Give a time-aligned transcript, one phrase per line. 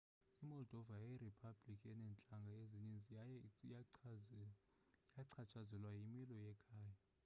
[0.43, 3.37] imoldova yiriphabliki eneentlanga ezininzi eye
[5.13, 6.93] yachatshazelwa yimilo yekhaya